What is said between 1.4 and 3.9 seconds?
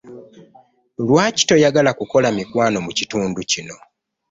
toyagala kukola mikwano mu kitundu kino?